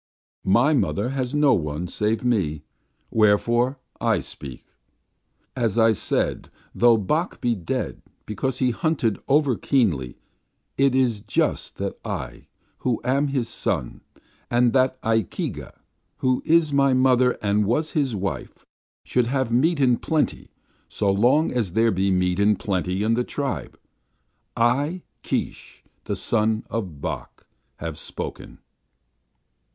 My 0.49 0.73
mother 0.73 1.09
has 1.09 1.35
no 1.35 1.53
one, 1.53 1.87
save 1.87 2.25
me; 2.25 2.63
wherefore 3.11 3.77
I 4.09 4.19
speak. 4.19 4.65
As 5.55 5.77
I 5.77 5.91
say, 5.91 6.37
though 6.73 6.97
Bok 6.97 7.39
be 7.39 7.53
dead 7.53 8.01
because 8.25 8.57
he 8.57 8.71
hunted 8.71 9.19
over 9.27 9.55
keenly, 9.55 10.17
it 10.75 10.95
is 10.95 11.21
just 11.21 11.77
that 11.77 11.99
I, 12.03 12.47
who 12.79 12.99
am 13.03 13.27
his 13.27 13.47
son, 13.47 14.01
and 14.49 14.73
that 14.73 14.99
Ikeega, 15.03 15.71
who 16.17 16.41
is 16.47 16.73
my 16.73 16.95
mother 16.95 17.37
and 17.43 17.67
was 17.67 17.91
his 17.91 18.15
wife, 18.15 18.65
should 19.05 19.27
have 19.27 19.51
meat 19.51 19.79
in 19.79 19.97
plenty 19.97 20.49
so 20.89 21.11
long 21.11 21.51
as 21.51 21.73
there 21.73 21.91
be 21.91 22.09
meat 22.09 22.39
in 22.39 22.55
plenty 22.55 23.03
in 23.03 23.13
the 23.13 23.23
tribe. 23.23 23.79
I, 24.57 25.03
Keesh, 25.23 25.83
the 26.05 26.15
son 26.15 26.63
of 26.71 27.01
Bok, 27.01 27.45
have 27.75 27.99
spoken." 27.99 28.61